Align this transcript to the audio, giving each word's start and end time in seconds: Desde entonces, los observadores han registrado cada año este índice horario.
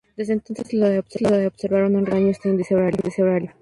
Desde 0.17 0.33
entonces, 0.33 0.73
los 0.73 0.89
observadores 0.97 1.95
han 1.95 2.05
registrado 2.05 2.05
cada 2.07 2.15
año 2.17 2.27
este 2.31 2.49
índice 2.49 2.73
horario. 2.75 3.51